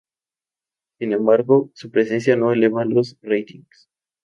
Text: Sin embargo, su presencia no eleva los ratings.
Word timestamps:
Sin 0.97 1.11
embargo, 1.13 1.69
su 1.75 1.91
presencia 1.91 2.35
no 2.35 2.51
eleva 2.51 2.85
los 2.85 3.17
ratings. 3.21 3.87